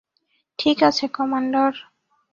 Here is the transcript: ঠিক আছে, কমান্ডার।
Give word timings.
ঠিক 0.59 0.77
আছে, 0.83 1.05
কমান্ডার। 1.07 1.73